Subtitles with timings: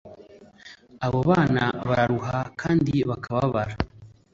[1.05, 3.73] Abo bana bararuha kandi bakababara.